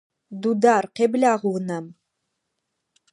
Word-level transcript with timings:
Дудар, 0.41 0.83
къеблагъ 0.95 1.45
унэм! 1.55 1.85